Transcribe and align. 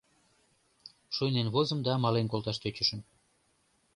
Шуйнен 1.15 1.47
возым 1.53 1.79
да 1.87 1.93
мален 2.03 2.27
колташ 2.29 2.57
тӧчышым. 2.61 3.01